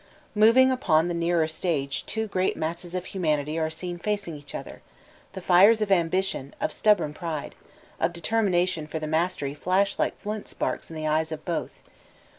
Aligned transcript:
Moving 0.33 0.71
upon 0.71 1.09
the 1.09 1.13
nearer 1.13 1.47
stage 1.47 2.03
two 2.07 2.25
great 2.25 2.57
masses 2.57 2.95
of 2.95 3.05
humanity 3.05 3.59
are 3.59 3.69
seen 3.69 3.99
facing 3.99 4.35
each 4.35 4.55
other; 4.55 4.81
the 5.33 5.41
fires 5.41 5.79
of 5.79 5.91
ambition, 5.91 6.55
of 6.59 6.73
stubborn 6.73 7.13
pride, 7.13 7.53
of 7.99 8.11
determina 8.11 8.67
tion 8.67 8.87
for 8.87 8.97
the 8.97 9.05
mastery 9.05 9.53
flash 9.53 9.99
like 9.99 10.19
flint 10.19 10.47
sparks 10.47 10.89
in 10.89 10.95
the 10.95 11.05
eyes 11.05 11.31
of 11.31 11.45
both. 11.45 11.83